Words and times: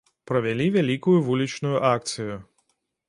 Правялі 0.29 0.65
вялікую 0.77 1.15
вулічную 1.27 1.77
акцыю. 1.93 2.35